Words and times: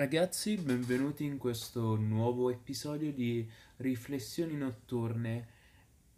Ragazzi, 0.00 0.54
benvenuti 0.54 1.24
in 1.24 1.36
questo 1.36 1.94
nuovo 1.94 2.48
episodio 2.48 3.12
di 3.12 3.46
Riflessioni 3.76 4.56
notturne. 4.56 5.46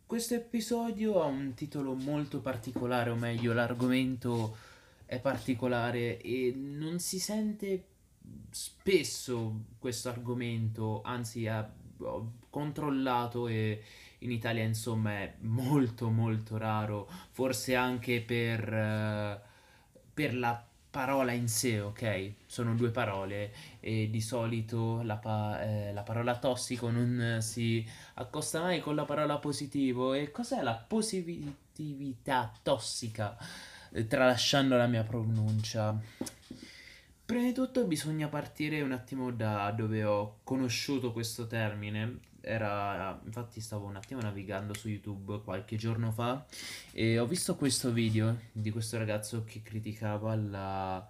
Questo 0.06 0.34
episodio 0.34 1.20
ha 1.20 1.26
un 1.26 1.54
titolo 1.54 1.94
molto 1.94 2.38
particolare, 2.40 3.10
o 3.10 3.16
meglio, 3.16 3.52
l'argomento 3.52 4.56
è 5.04 5.18
particolare 5.18 6.20
e 6.20 6.54
non 6.54 7.00
si 7.00 7.18
sente 7.18 7.86
spesso 8.50 9.64
questo 9.80 10.10
argomento, 10.10 11.02
anzi 11.02 11.46
è 11.46 11.66
controllato 12.50 13.48
e 13.48 13.82
in 14.18 14.30
Italia 14.30 14.62
insomma 14.62 15.10
è 15.22 15.34
molto 15.40 16.08
molto 16.08 16.56
raro, 16.56 17.10
forse 17.32 17.74
anche 17.74 18.20
per, 18.20 18.72
uh, 18.72 19.40
per 20.14 20.36
la 20.36 20.66
parola 20.92 21.32
in 21.32 21.48
sé, 21.48 21.80
ok? 21.80 22.32
Sono 22.46 22.74
due 22.74 22.90
parole 22.90 23.50
e 23.80 24.10
di 24.10 24.20
solito 24.20 25.00
la, 25.02 25.16
pa- 25.16 25.62
eh, 25.62 25.92
la, 25.94 26.02
parola 26.02 26.36
tossico 26.36 26.90
non 26.90 27.38
si 27.40 27.84
accosta 28.14 28.60
mai 28.60 28.80
con 28.80 28.94
la 28.94 29.06
parola 29.06 29.38
positivo. 29.38 30.12
E 30.12 30.30
cos'è 30.30 30.60
la 30.60 30.74
positività 30.74 32.52
tossica? 32.62 33.36
Eh, 33.90 34.06
tralasciando 34.06 34.76
la 34.76 34.86
mia 34.86 35.02
pronuncia. 35.02 35.98
Prima 37.24 37.44
di 37.44 37.54
tutto 37.54 37.86
bisogna 37.86 38.28
partire 38.28 38.82
un 38.82 38.92
attimo 38.92 39.30
da 39.30 39.70
dove 39.70 40.04
ho 40.04 40.40
conosciuto 40.44 41.12
questo 41.12 41.46
termine 41.46 42.18
era 42.42 43.20
infatti 43.24 43.60
stavo 43.60 43.86
un 43.86 43.96
attimo 43.96 44.20
navigando 44.20 44.74
su 44.74 44.88
YouTube 44.88 45.40
qualche 45.42 45.76
giorno 45.76 46.10
fa 46.10 46.44
e 46.92 47.18
ho 47.18 47.26
visto 47.26 47.54
questo 47.56 47.92
video 47.92 48.36
di 48.52 48.70
questo 48.70 48.98
ragazzo 48.98 49.44
che 49.44 49.62
criticava 49.62 50.34
la, 50.34 51.08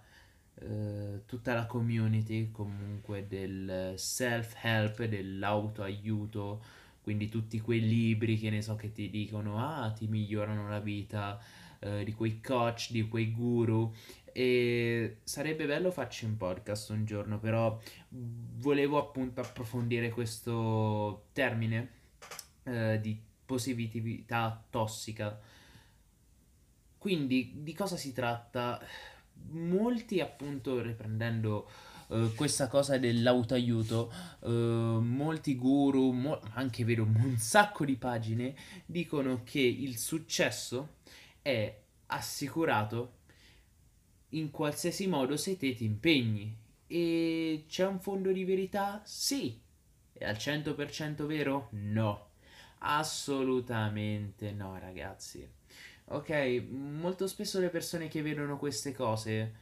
eh, 0.55 1.21
tutta 1.25 1.53
la 1.53 1.65
community 1.65 2.51
comunque 2.51 3.27
del 3.27 3.93
self-help, 3.97 5.05
dell'autoaiuto, 5.05 6.63
quindi 7.01 7.29
tutti 7.29 7.59
quei 7.59 7.81
libri 7.81 8.37
che 8.37 8.49
ne 8.49 8.61
so 8.61 8.75
che 8.75 8.91
ti 8.91 9.09
dicono 9.09 9.57
ah 9.57 9.91
ti 9.91 10.07
migliorano 10.07 10.69
la 10.69 10.79
vita, 10.79 11.39
eh, 11.79 12.03
di 12.03 12.13
quei 12.13 12.39
coach, 12.39 12.91
di 12.91 13.07
quei 13.07 13.31
guru 13.31 13.93
e 14.33 15.19
sarebbe 15.23 15.65
bello 15.65 15.91
farci 15.91 16.25
un 16.25 16.37
podcast 16.37 16.89
un 16.89 17.05
giorno, 17.05 17.39
però 17.39 17.79
volevo 18.09 18.97
appunto 18.97 19.41
approfondire 19.41 20.09
questo 20.09 21.27
termine 21.31 21.89
eh, 22.63 22.99
di 22.99 23.17
positività 23.45 24.63
tossica. 24.69 25.39
Quindi 26.97 27.51
di 27.57 27.73
cosa 27.73 27.95
si 27.95 28.11
tratta? 28.11 28.81
Molti 29.49 30.19
appunto 30.21 30.81
riprendendo 30.81 31.69
uh, 32.07 32.33
questa 32.33 32.67
cosa 32.67 32.97
dell'autoaiuto, 32.97 34.11
uh, 34.39 34.49
molti 34.49 35.55
guru, 35.55 36.11
mo- 36.11 36.39
anche 36.53 36.85
vedo 36.85 37.03
un 37.03 37.35
sacco 37.37 37.83
di 37.83 37.97
pagine, 37.97 38.55
dicono 38.85 39.41
che 39.43 39.59
il 39.59 39.97
successo 39.97 40.95
è 41.41 41.77
assicurato 42.07 43.21
in 44.33 44.51
qualsiasi 44.51 45.07
modo 45.07 45.37
se 45.37 45.57
te 45.57 45.73
ti 45.73 45.85
impegni. 45.85 46.55
E 46.87 47.65
c'è 47.67 47.85
un 47.85 47.99
fondo 47.99 48.31
di 48.31 48.43
verità? 48.43 49.01
Sì. 49.03 49.59
È 50.13 50.25
al 50.25 50.35
100% 50.35 51.25
vero? 51.25 51.69
No. 51.71 52.29
Assolutamente 52.79 54.51
no, 54.51 54.77
ragazzi. 54.77 55.47
Ok, 56.05 56.63
molto 56.69 57.27
spesso 57.27 57.59
le 57.59 57.69
persone 57.69 58.07
che 58.07 58.21
vedono 58.21 58.57
queste 58.57 58.93
cose 58.93 59.53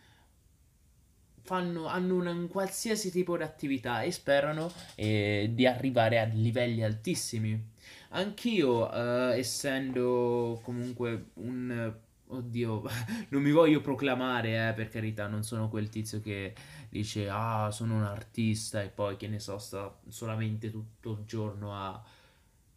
fanno, 1.43 1.85
hanno 1.85 2.15
un, 2.15 2.27
un 2.27 2.47
qualsiasi 2.47 3.11
tipo 3.11 3.37
di 3.37 3.43
attività 3.43 4.01
e 4.01 4.11
sperano 4.11 4.71
eh, 4.95 5.51
di 5.53 5.65
arrivare 5.65 6.19
a 6.19 6.25
livelli 6.25 6.83
altissimi. 6.83 7.69
Anch'io, 8.09 8.91
eh, 8.91 9.37
essendo 9.37 10.59
comunque 10.63 11.27
un 11.35 11.93
Oddio, 12.33 12.83
non 13.29 13.41
mi 13.41 13.51
voglio 13.51 13.81
proclamare, 13.81 14.69
eh, 14.69 14.73
per 14.73 14.87
carità, 14.89 15.27
non 15.27 15.43
sono 15.43 15.67
quel 15.69 15.89
tizio 15.89 16.21
che 16.21 16.53
dice 16.89 17.27
ah, 17.29 17.69
sono 17.71 17.95
un 17.95 18.03
artista 18.03 18.81
e 18.81 18.87
poi 18.87 19.17
che 19.17 19.27
ne 19.27 19.39
so, 19.39 19.57
sta 19.57 19.93
solamente 20.07 20.71
tutto 20.71 21.11
il 21.11 21.25
giorno 21.25 21.73
a 21.73 22.01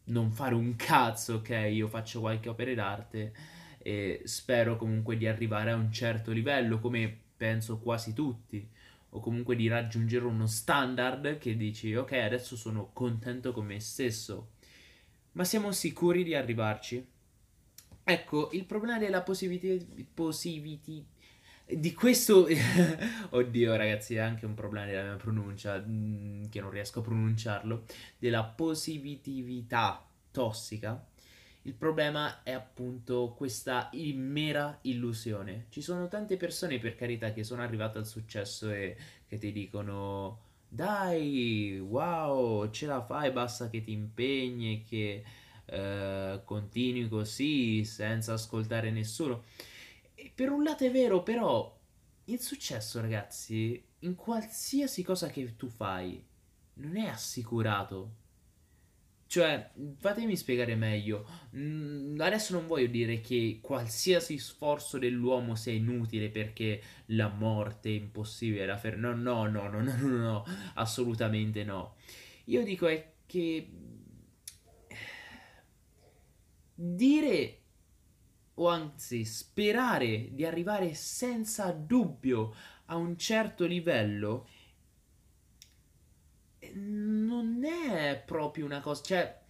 non 0.07 0.33
fare 0.33 0.55
un 0.55 0.75
cazzo, 0.77 1.35
ok? 1.35 1.69
Io 1.71 1.87
faccio 1.89 2.21
qualche 2.21 2.49
opera 2.49 2.75
d'arte 2.75 3.33
e 3.79 4.23
spero 4.25 4.77
comunque 4.77 5.17
di 5.17 5.27
arrivare 5.29 5.71
a 5.71 5.77
un 5.77 5.93
certo 5.93 6.33
livello, 6.33 6.81
come 6.81 7.17
penso 7.37 7.79
quasi 7.79 8.13
tutti, 8.13 8.69
o 9.11 9.21
comunque 9.21 9.55
di 9.55 9.69
raggiungere 9.69 10.25
uno 10.25 10.47
standard 10.47 11.39
che 11.39 11.57
dici 11.57 11.95
ok, 11.95 12.13
adesso 12.13 12.57
sono 12.57 12.91
contento 12.93 13.53
con 13.53 13.67
me 13.67 13.79
stesso. 13.81 14.51
Ma 15.33 15.45
siamo 15.45 15.71
sicuri 15.73 16.25
di 16.25 16.35
arrivarci? 16.35 17.14
Ecco, 18.05 18.51
il 18.53 18.65
problema 18.67 18.99
della 18.99 19.23
positivity 19.23 21.07
di 21.67 21.95
questo 21.95 22.47
oddio 23.31 23.75
ragazzi 23.77 24.17
è 24.17 24.19
anche 24.19 24.45
un 24.45 24.53
problema 24.53 24.85
della 24.85 25.03
mia 25.03 25.17
pronuncia 25.17 25.83
mm, 25.83 26.45
che 26.51 26.61
non 26.61 26.69
riesco 26.71 26.99
a 26.99 27.03
pronunciarlo 27.03 27.85
della 28.19 28.45
positività 28.45 30.07
tossica. 30.31 31.03
Il 31.63 31.73
problema 31.73 32.43
è 32.43 32.53
appunto 32.53 33.33
questa 33.35 33.89
mera 33.95 34.79
illusione. 34.83 35.67
Ci 35.71 35.81
sono 35.81 36.09
tante 36.09 36.37
persone 36.37 36.79
per 36.79 36.95
carità 36.95 37.33
che 37.33 37.43
sono 37.43 37.63
arrivate 37.63 37.97
al 37.97 38.07
successo 38.07 38.71
e 38.71 38.97
che 39.27 39.39
ti 39.39 39.51
dicono 39.51 40.41
dai 40.69 41.79
wow 41.79 42.69
ce 42.71 42.87
la 42.87 43.03
fai 43.03 43.31
basta 43.31 43.71
che 43.71 43.83
ti 43.83 43.93
impegni 43.93 44.83
che 44.83 45.23
eh, 45.67 46.41
continui 46.45 47.09
così 47.09 47.85
senza 47.85 48.35
ascoltare 48.35 48.91
nessuno. 48.91 49.45
E 50.15 50.31
per 50.35 50.51
un 50.51 50.63
lato 50.63 50.85
è 50.85 50.91
vero, 50.91 51.23
però 51.23 51.75
il 52.27 52.41
successo, 52.41 53.01
ragazzi, 53.01 53.83
in 54.01 54.15
qualsiasi 54.15 55.03
cosa 55.03 55.29
che 55.29 55.57
tu 55.57 55.69
fai, 55.69 56.23
non 56.75 56.97
è 56.97 57.07
assicurato. 57.09 58.23
Cioè, 59.27 59.71
fatemi 59.99 60.37
spiegare 60.37 60.77
meglio. 60.77 61.27
Mm, 61.57 62.21
adesso 62.21 62.53
non 62.53 62.67
voglio 62.67 62.87
dire 62.87 63.21
che 63.21 63.59
qualsiasi 63.61 64.39
sforzo 64.39 64.99
dell'uomo 64.99 65.57
sia 65.57 65.73
inutile 65.73 66.29
perché 66.31 66.81
la 67.07 67.29
morte 67.29 67.89
è 67.89 67.93
impossibile 67.93 68.67
da 68.67 68.77
fermare. 68.77 69.17
No, 69.17 69.47
no, 69.47 69.69
no, 69.69 69.69
no, 69.69 69.83
no, 69.83 69.97
no, 69.97 70.17
no, 70.17 70.45
assolutamente 70.75 71.65
no. 71.65 71.97
Io 72.45 72.63
dico 72.63 72.87
è 72.87 73.13
che 73.27 73.69
dire 76.75 77.59
o 78.55 78.69
anzi 78.69 79.25
sperare 79.25 80.29
di 80.33 80.45
arrivare 80.45 80.95
senza 80.95 81.71
dubbio 81.73 82.55
a 82.87 82.97
un 82.97 83.17
certo 83.17 83.67
livello 83.67 84.47
eh, 86.59 86.73
non 86.75 87.65
è 87.65 88.23
proprio 88.25 88.65
una 88.65 88.81
cosa, 88.81 89.03
cioè 89.03 89.43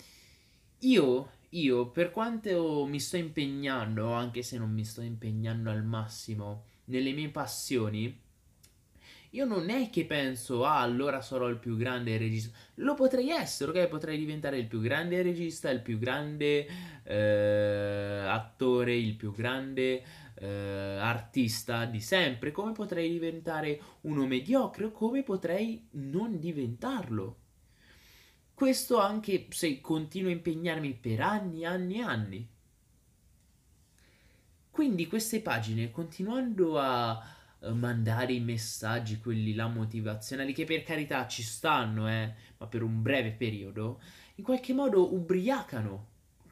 io, 0.81 1.31
io 1.51 1.91
per 1.91 2.11
quanto 2.11 2.87
mi 2.87 3.01
sto 3.01 3.17
impegnando, 3.17 4.13
anche 4.13 4.43
se 4.43 4.59
non 4.59 4.71
mi 4.71 4.85
sto 4.85 5.01
impegnando 5.01 5.71
al 5.71 5.85
massimo 5.85 6.65
nelle 6.87 7.13
mie 7.13 7.31
passioni, 7.31 8.23
io 9.35 9.45
non 9.45 9.69
è 9.69 9.91
che 9.91 10.05
penso, 10.05 10.65
ah, 10.65 10.79
allora 10.81 11.21
sarò 11.21 11.49
il 11.49 11.59
più 11.59 11.77
grande 11.77 12.17
regista. 12.17 12.57
Lo 12.75 12.95
potrei 12.95 13.31
essere, 13.31 13.71
ok? 13.73 13.89
Potrei 13.89 14.17
diventare 14.17 14.59
il 14.59 14.69
più 14.69 14.81
grande 14.81 15.23
regista, 15.23 15.71
il 15.71 15.81
più 15.81 15.99
grande 15.99 16.69
eh, 17.03 18.25
attore, 18.29 18.95
il 18.95 19.17
più 19.17 19.33
grande 19.33 20.05
eh, 20.37 20.47
artista 20.47 21.85
di 21.85 22.01
sempre. 22.01 22.53
Come 22.53 22.71
potrei 22.73 23.11
diventare 23.11 23.81
uno 24.03 24.25
mediocre 24.25 24.93
come 24.93 25.25
potrei 25.25 25.89
non 25.93 26.39
diventarlo? 26.39 27.39
Questo 28.55 29.01
anche 29.01 29.47
se 29.51 29.81
continuo 29.81 30.31
a 30.31 30.35
impegnarmi 30.35 30.95
per 30.95 31.21
anni, 31.21 31.65
anni, 31.65 32.01
anni. 32.01 32.49
Quindi 34.71 35.09
queste 35.09 35.41
pagine, 35.41 35.91
continuando 35.91 36.79
a 36.79 37.43
mandare 37.73 38.33
i 38.33 38.41
messaggi, 38.41 39.19
quelli 39.19 39.55
là 39.55 39.67
motivazionali, 39.67 40.53
che 40.53 40.65
per 40.65 40.83
carità 40.83 41.27
ci 41.27 41.43
stanno, 41.43 42.09
eh, 42.11 42.33
ma 42.59 42.67
per 42.67 42.83
un 42.83 43.03
breve 43.03 43.31
periodo, 43.31 44.01
in 44.37 44.45
qualche 44.45 44.73
modo 44.73 45.15
ubriacano 45.15 46.09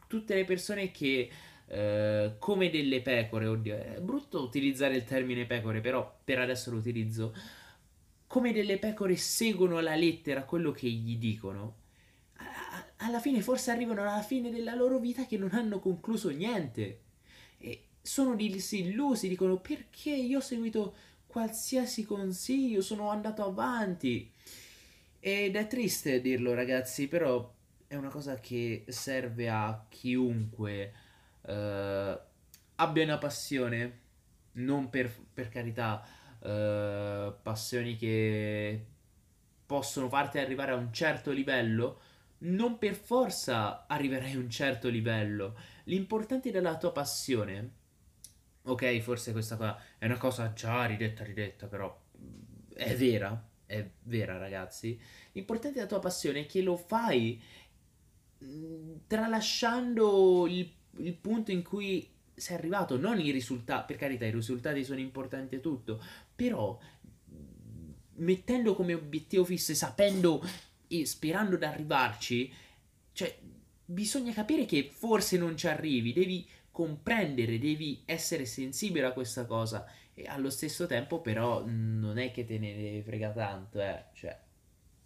tutte 0.06 0.34
le 0.34 0.44
persone 0.44 0.90
che, 0.90 1.30
eh, 1.66 2.34
come 2.38 2.70
delle 2.70 3.02
pecore, 3.02 3.46
oddio, 3.46 3.76
è 3.76 4.00
brutto 4.00 4.42
utilizzare 4.42 4.94
il 4.94 5.04
termine 5.04 5.46
pecore, 5.46 5.80
però 5.80 6.20
per 6.22 6.38
adesso 6.38 6.70
lo 6.70 6.76
utilizzo, 6.78 7.34
come 8.26 8.52
delle 8.52 8.78
pecore 8.78 9.16
seguono 9.16 9.78
alla 9.78 9.94
lettera 9.94 10.44
quello 10.44 10.70
che 10.70 10.88
gli 10.88 11.16
dicono, 11.16 11.80
alla 12.98 13.20
fine 13.20 13.40
forse 13.40 13.70
arrivano 13.70 14.02
alla 14.02 14.22
fine 14.22 14.50
della 14.50 14.74
loro 14.74 14.98
vita 14.98 15.26
che 15.26 15.36
non 15.36 15.50
hanno 15.52 15.80
concluso 15.80 16.30
niente. 16.30 17.01
Sono 18.02 18.34
disillusi, 18.34 19.28
dicono 19.28 19.58
perché 19.58 20.10
io 20.10 20.38
ho 20.38 20.42
seguito 20.42 20.94
qualsiasi 21.26 22.04
consiglio, 22.04 22.82
sono 22.82 23.10
andato 23.10 23.44
avanti. 23.44 24.30
Ed 25.20 25.56
è 25.56 25.66
triste 25.68 26.20
dirlo, 26.20 26.52
ragazzi, 26.52 27.08
però 27.08 27.50
è 27.86 27.94
una 27.94 28.08
cosa 28.08 28.40
che 28.40 28.84
serve 28.88 29.48
a 29.48 29.86
chiunque 29.88 30.92
eh, 31.42 32.20
abbia 32.76 33.04
una 33.04 33.18
passione, 33.18 34.00
non 34.52 34.90
per, 34.90 35.14
per 35.32 35.48
carità, 35.48 36.04
eh, 36.42 37.32
passioni 37.42 37.96
che 37.96 38.86
possono 39.64 40.08
farti 40.08 40.38
arrivare 40.38 40.72
a 40.72 40.76
un 40.76 40.92
certo 40.92 41.30
livello, 41.30 42.00
non 42.38 42.78
per 42.78 42.94
forza 42.94 43.86
arriverai 43.86 44.34
a 44.34 44.38
un 44.38 44.50
certo 44.50 44.88
livello. 44.88 45.56
L'importante 45.84 46.50
della 46.50 46.76
tua 46.76 46.92
passione, 46.92 47.70
ok, 48.64 48.98
forse 49.00 49.32
questa 49.32 49.56
qua 49.56 49.80
è 49.98 50.04
una 50.06 50.18
cosa 50.18 50.52
già 50.52 50.84
ridetta, 50.86 51.24
ridetta, 51.24 51.66
però 51.66 52.00
è 52.74 52.96
vera, 52.96 53.48
è 53.66 53.88
vera 54.04 54.38
ragazzi. 54.38 54.98
L'importante 55.32 55.76
della 55.76 55.88
tua 55.88 56.00
passione 56.00 56.40
è 56.40 56.46
che 56.46 56.62
lo 56.62 56.76
fai 56.76 57.40
mm, 58.44 58.94
tralasciando 59.06 60.46
il, 60.46 60.70
il 60.98 61.14
punto 61.14 61.50
in 61.50 61.62
cui 61.62 62.08
sei 62.34 62.56
arrivato, 62.56 62.98
non 62.98 63.20
i 63.20 63.30
risultati, 63.30 63.86
per 63.86 63.96
carità 63.96 64.24
i 64.24 64.30
risultati 64.30 64.84
sono 64.84 65.00
importanti 65.00 65.56
e 65.56 65.60
tutto, 65.60 66.02
però 66.34 66.78
mettendo 68.16 68.74
come 68.74 68.94
obiettivo 68.94 69.44
fisso 69.44 69.72
e 69.72 69.74
sapendo 69.74 70.44
e 70.86 71.06
sperando 71.06 71.56
di 71.56 71.64
arrivarci, 71.64 72.52
cioè 73.12 73.38
bisogna 73.84 74.32
capire 74.32 74.64
che 74.64 74.90
forse 74.92 75.38
non 75.38 75.56
ci 75.56 75.66
arrivi, 75.66 76.12
devi 76.12 76.46
comprendere, 76.72 77.58
devi 77.58 78.02
essere 78.06 78.46
sensibile 78.46 79.06
a 79.06 79.12
questa 79.12 79.44
cosa 79.46 79.86
e 80.14 80.24
allo 80.26 80.50
stesso 80.50 80.86
tempo 80.86 81.20
però 81.20 81.62
non 81.66 82.18
è 82.18 82.32
che 82.32 82.44
te 82.44 82.58
ne 82.58 83.02
frega 83.04 83.30
tanto, 83.30 83.80
eh, 83.80 84.06
cioè 84.14 84.38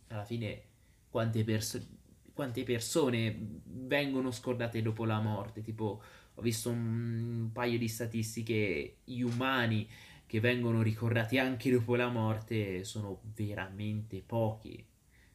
alla 0.08 0.24
fine 0.24 0.62
quante, 1.10 1.44
perso- 1.44 1.84
quante 2.32 2.62
persone 2.62 3.36
vengono 3.64 4.30
scordate 4.30 4.80
dopo 4.80 5.04
la 5.04 5.20
morte, 5.20 5.60
tipo 5.60 6.02
ho 6.34 6.42
visto 6.42 6.70
un 6.70 7.50
paio 7.52 7.78
di 7.78 7.88
statistiche, 7.88 8.98
gli 9.04 9.22
umani 9.22 9.88
che 10.26 10.40
vengono 10.40 10.82
ricordati 10.82 11.38
anche 11.38 11.70
dopo 11.70 11.96
la 11.96 12.08
morte 12.08 12.84
sono 12.84 13.20
veramente 13.34 14.22
pochi. 14.24 14.84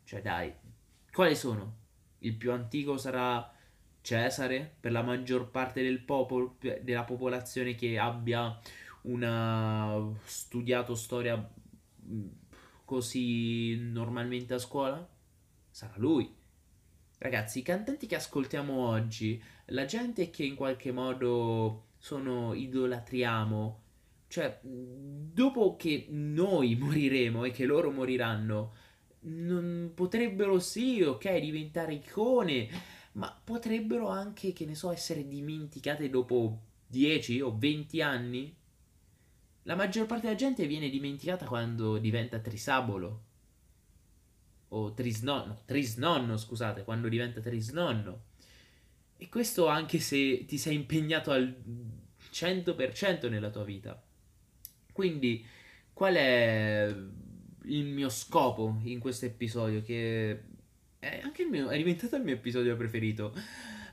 Cioè, 0.03 0.21
dai, 0.21 0.53
quali 1.11 1.35
sono? 1.35 1.77
Il 2.19 2.35
più 2.35 2.51
antico 2.51 2.97
sarà 2.97 3.51
Cesare, 4.01 4.75
per 4.79 4.91
la 4.91 5.03
maggior 5.03 5.49
parte 5.49 5.81
del 5.83 5.99
popolo, 5.99 6.57
della 6.59 7.03
popolazione 7.03 7.75
che 7.75 7.97
abbia 7.97 8.59
una 9.03 10.11
studiato 10.23 10.95
storia 10.95 11.37
mm, 12.05 12.27
così 12.85 13.77
normalmente 13.77 14.53
a 14.53 14.59
scuola? 14.59 15.07
Sarà 15.69 15.93
lui. 15.97 16.33
Ragazzi, 17.17 17.59
i 17.59 17.63
cantanti 17.63 18.07
che 18.07 18.15
ascoltiamo 18.15 18.87
oggi, 18.87 19.41
la 19.67 19.85
gente 19.85 20.31
che 20.31 20.43
in 20.43 20.55
qualche 20.55 20.91
modo 20.91 21.89
sono 21.99 22.53
idolatriamo, 22.55 23.81
cioè, 24.27 24.59
dopo 24.63 25.75
che 25.75 26.07
noi 26.09 26.75
moriremo 26.81 27.43
e 27.43 27.51
che 27.51 27.65
loro 27.65 27.91
moriranno, 27.91 28.73
non 29.23 29.91
potrebbero 29.93 30.57
sì, 30.59 31.03
ok, 31.03 31.37
diventare 31.37 31.93
icone, 31.93 32.67
ma 33.13 33.39
potrebbero 33.43 34.07
anche, 34.07 34.53
che 34.53 34.65
ne 34.65 34.75
so, 34.75 34.91
essere 34.91 35.27
dimenticate 35.27 36.09
dopo 36.09 36.61
10 36.87 37.41
o 37.41 37.57
20 37.57 38.01
anni. 38.01 38.55
La 39.63 39.75
maggior 39.75 40.05
parte 40.05 40.25
della 40.25 40.37
gente 40.37 40.65
viene 40.65 40.89
dimenticata 40.89 41.45
quando 41.45 41.97
diventa 41.97 42.39
trisabolo. 42.39 43.23
O 44.69 44.93
trisnonno, 44.93 45.61
trisnonno, 45.65 46.37
scusate, 46.37 46.83
quando 46.83 47.09
diventa 47.09 47.41
trisnonno. 47.41 48.23
E 49.17 49.29
questo 49.29 49.67
anche 49.67 49.99
se 49.99 50.45
ti 50.45 50.57
sei 50.57 50.75
impegnato 50.75 51.31
al 51.31 51.53
100% 52.31 53.29
nella 53.29 53.49
tua 53.49 53.63
vita. 53.63 54.01
Quindi, 54.91 55.45
qual 55.93 56.15
è 56.15 56.95
il 57.63 57.85
mio 57.85 58.09
scopo 58.09 58.79
in 58.83 58.99
questo 58.99 59.25
episodio? 59.25 59.81
Che 59.83 60.43
è 61.01 61.19
anche 61.23 61.41
il 61.41 61.49
mio, 61.49 61.69
è 61.69 61.77
diventato 61.77 62.15
il 62.15 62.21
mio 62.21 62.35
episodio 62.35 62.77
preferito. 62.77 63.33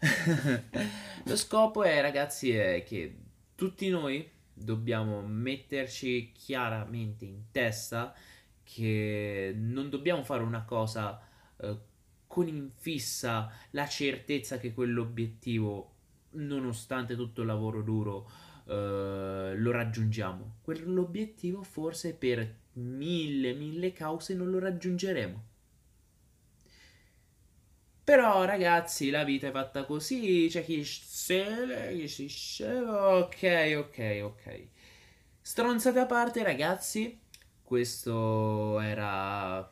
Lo 1.24 1.36
scopo 1.36 1.82
è, 1.82 2.02
ragazzi, 2.02 2.50
è 2.50 2.84
che 2.84 3.16
tutti 3.54 3.88
noi 3.88 4.28
dobbiamo 4.52 5.22
metterci 5.22 6.32
chiaramente 6.32 7.24
in 7.24 7.44
testa 7.50 8.14
che 8.62 9.54
non 9.56 9.88
dobbiamo 9.88 10.22
fare 10.22 10.42
una 10.42 10.64
cosa 10.64 11.18
eh, 11.56 11.76
con 12.26 12.46
in 12.46 12.72
fissa 12.76 13.50
la 13.70 13.86
certezza 13.86 14.58
che 14.58 14.74
quell'obiettivo, 14.74 15.94
nonostante 16.32 17.16
tutto 17.16 17.40
il 17.40 17.46
lavoro 17.46 17.80
duro, 17.80 18.30
eh, 18.66 19.54
lo 19.56 19.70
raggiungiamo. 19.70 20.56
Quell'obiettivo 20.60 21.62
forse 21.62 22.14
per 22.14 22.54
mille, 22.74 23.54
mille 23.54 23.92
cause 23.92 24.34
non 24.34 24.50
lo 24.50 24.58
raggiungeremo. 24.58 25.47
Però 28.08 28.44
ragazzi, 28.44 29.10
la 29.10 29.22
vita 29.22 29.48
è 29.48 29.50
fatta 29.50 29.84
così, 29.84 30.46
c'è 30.48 30.64
chi 30.64 30.82
se 30.82 31.92
chi 31.94 32.08
si 32.08 32.26
sceva, 32.26 33.18
ok, 33.18 33.74
ok, 33.76 34.20
ok. 34.22 34.66
Stronzate 35.42 35.98
a 35.98 36.06
parte 36.06 36.42
ragazzi, 36.42 37.20
questo 37.62 38.80
era... 38.80 39.70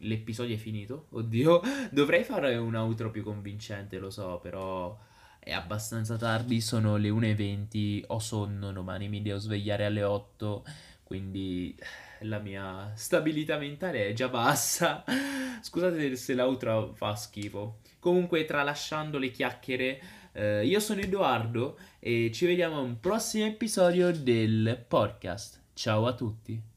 L'episodio 0.00 0.54
è 0.54 0.58
finito, 0.58 1.06
oddio, 1.12 1.62
dovrei 1.90 2.24
fare 2.24 2.56
un 2.56 2.74
outro 2.74 3.10
più 3.10 3.22
convincente, 3.22 3.96
lo 3.96 4.10
so, 4.10 4.38
però 4.42 4.94
è 5.38 5.52
abbastanza 5.52 6.18
tardi, 6.18 6.60
sono 6.60 6.96
le 6.96 7.08
1.20, 7.08 8.04
ho 8.08 8.18
sonno, 8.18 8.70
domani 8.70 9.08
mi 9.08 9.22
devo 9.22 9.38
svegliare 9.38 9.86
alle 9.86 10.02
8, 10.02 10.62
quindi 11.08 11.74
la 12.20 12.38
mia 12.38 12.92
stabilità 12.94 13.56
mentale 13.56 14.08
è 14.08 14.12
già 14.12 14.28
bassa. 14.28 15.02
Scusate 15.62 16.14
se 16.16 16.34
l'outro 16.34 16.92
fa 16.92 17.16
schifo. 17.16 17.78
Comunque, 17.98 18.44
tralasciando 18.44 19.16
le 19.16 19.30
chiacchiere, 19.30 20.00
eh, 20.32 20.66
io 20.66 20.80
sono 20.80 21.00
Edoardo 21.00 21.78
e 21.98 22.30
ci 22.30 22.44
vediamo 22.44 22.76
a 22.76 22.80
un 22.80 23.00
prossimo 23.00 23.46
episodio 23.46 24.12
del 24.12 24.84
podcast. 24.86 25.62
Ciao 25.72 26.06
a 26.06 26.12
tutti. 26.12 26.67